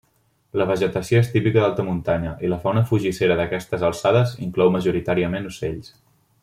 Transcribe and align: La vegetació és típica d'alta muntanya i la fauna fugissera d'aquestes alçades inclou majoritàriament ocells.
La 0.59 0.65
vegetació 0.69 1.19
és 1.25 1.29
típica 1.33 1.61
d'alta 1.65 1.85
muntanya 1.89 2.33
i 2.47 2.51
la 2.55 2.59
fauna 2.65 2.85
fugissera 2.93 3.37
d'aquestes 3.43 3.87
alçades 3.91 4.35
inclou 4.49 4.77
majoritàriament 4.81 5.51
ocells. 5.55 5.97